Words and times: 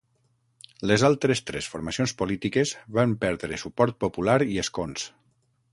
Les 0.91 1.03
altres 1.09 1.41
tres 1.49 1.67
formacions 1.73 2.15
polítiques 2.23 2.73
van 2.99 3.15
perdre 3.27 3.61
suport 3.67 4.01
popular 4.07 4.41
i 4.57 4.61
escons. 4.65 5.07